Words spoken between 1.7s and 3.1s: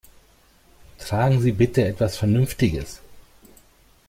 etwas Vernünftiges!